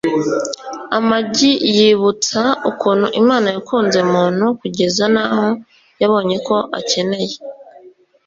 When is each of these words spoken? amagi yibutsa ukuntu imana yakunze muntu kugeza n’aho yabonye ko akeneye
amagi 0.97 1.51
yibutsa 1.75 2.41
ukuntu 2.69 3.07
imana 3.21 3.47
yakunze 3.55 3.99
muntu 4.13 4.45
kugeza 4.59 5.03
n’aho 5.13 5.45
yabonye 6.01 6.37
ko 6.47 6.55
akeneye 6.79 7.35